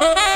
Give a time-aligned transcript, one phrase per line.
[0.00, 0.33] Thank you.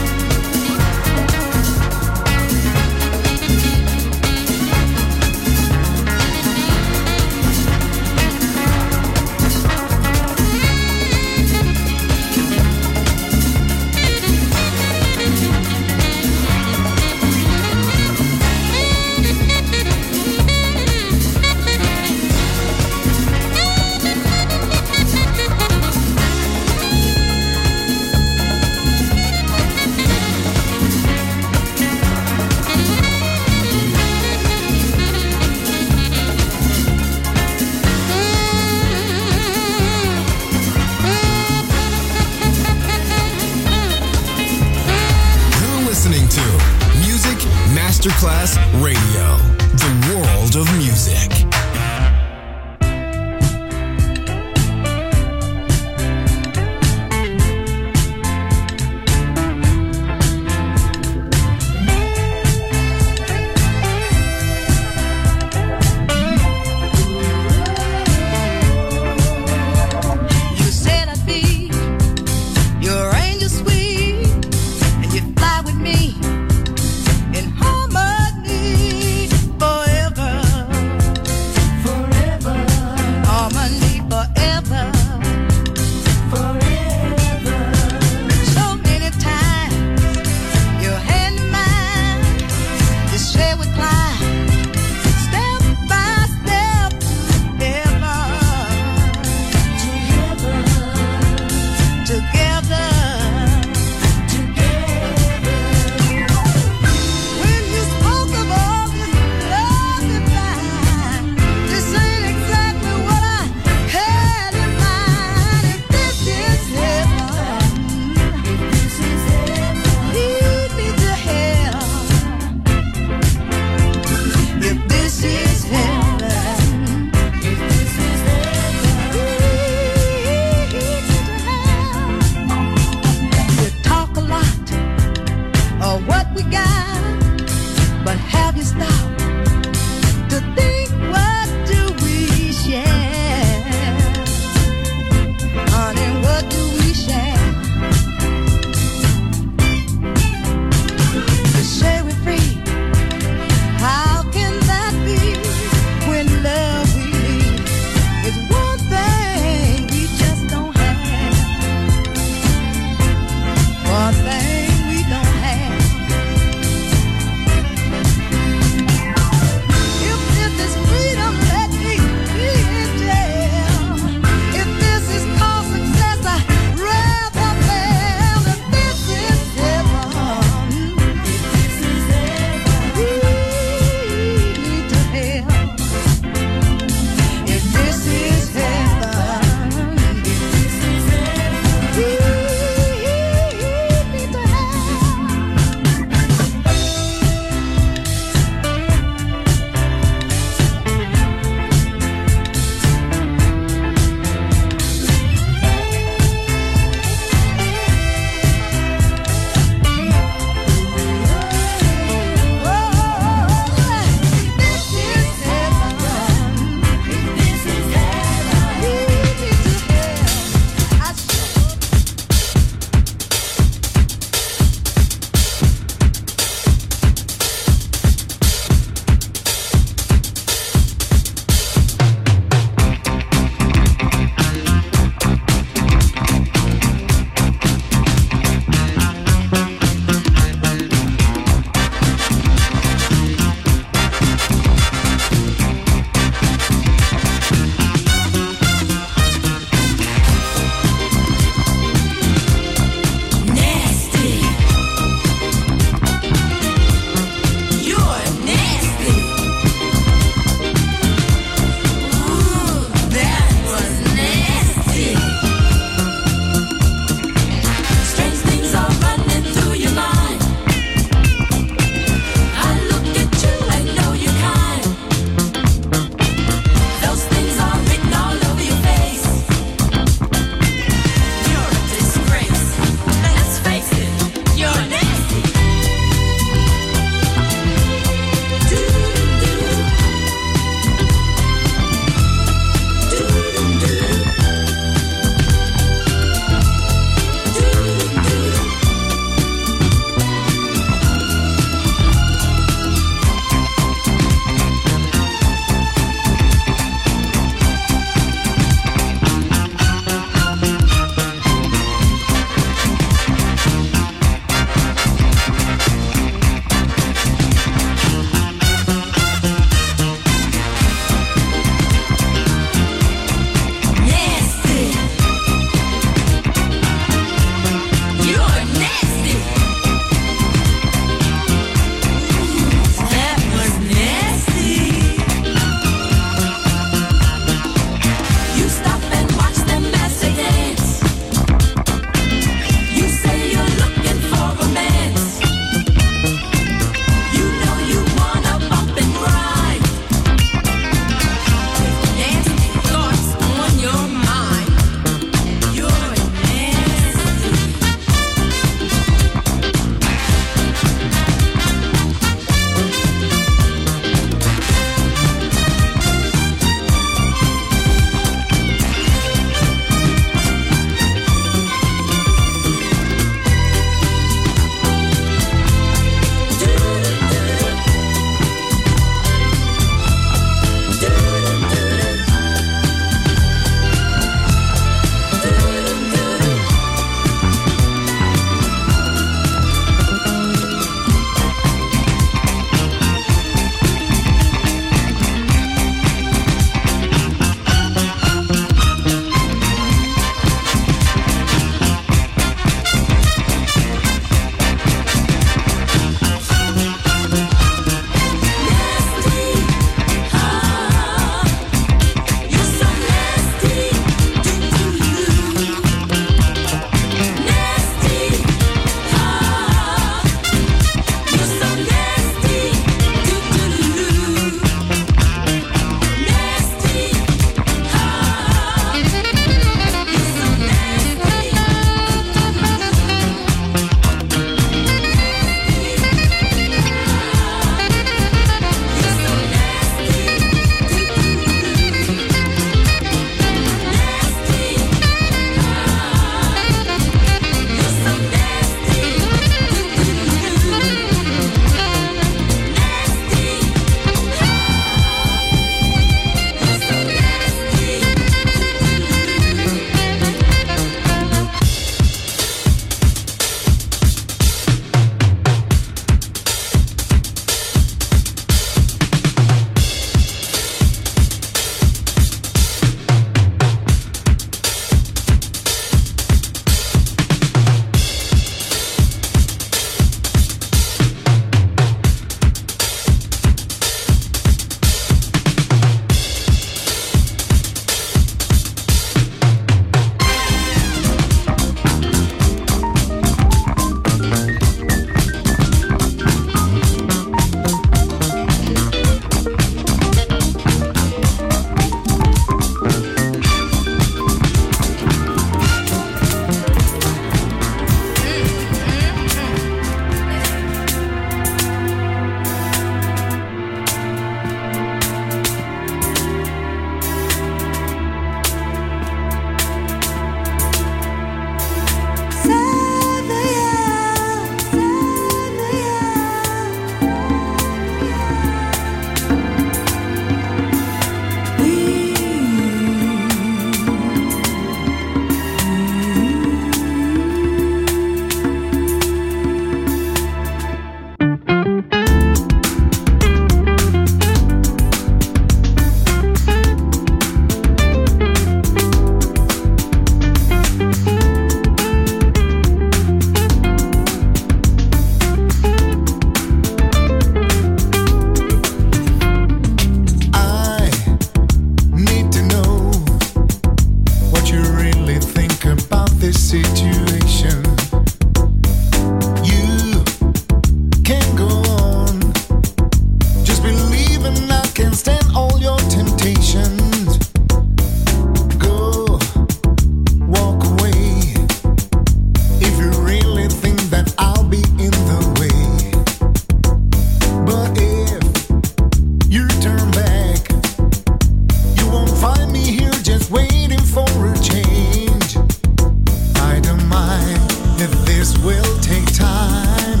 [598.24, 600.00] This will take time.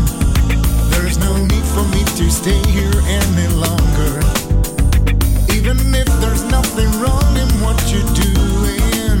[0.88, 4.12] There is no need for me to stay here any longer.
[5.52, 9.20] Even if there's nothing wrong in what you're doing,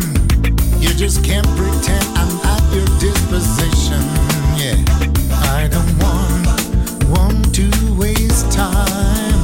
[0.80, 4.00] you just can't pretend I'm at your disposition.
[4.56, 4.80] Yeah,
[5.52, 7.68] I don't want, want to
[8.00, 9.42] waste time.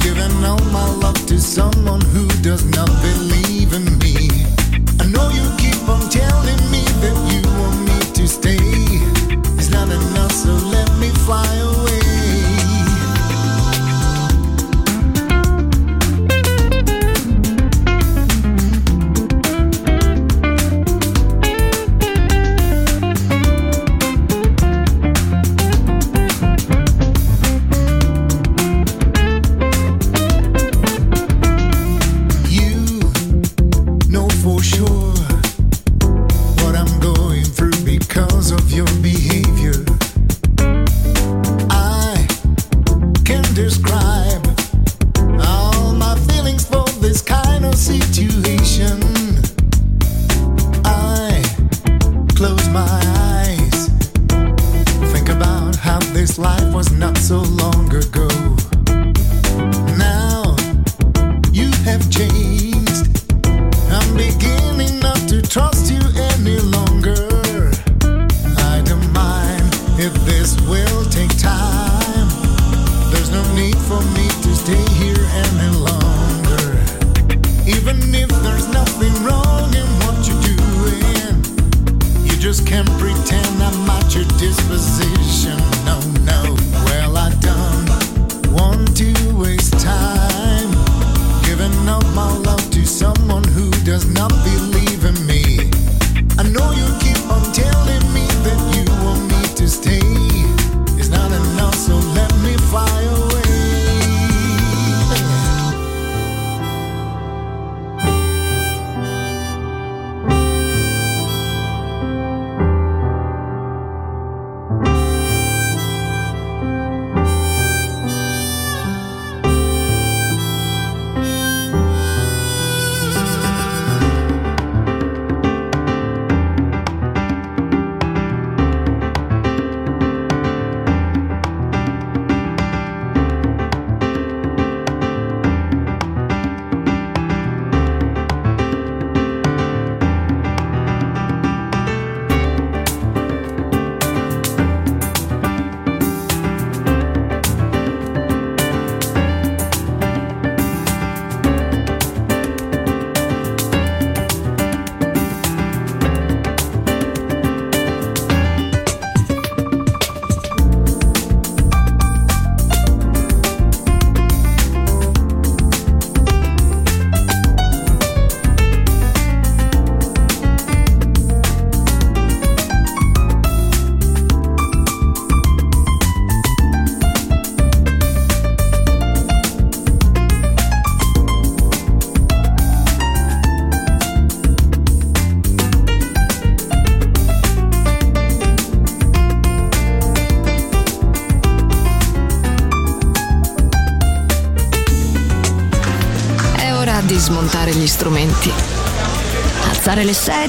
[0.00, 3.33] Giving all my love to someone who does not believe.